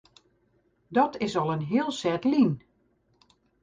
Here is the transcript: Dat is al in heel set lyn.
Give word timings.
Dat 0.87 1.17
is 1.17 1.37
al 1.37 1.51
in 1.55 1.59
heel 1.71 1.89
set 2.01 2.23
lyn. 2.31 2.53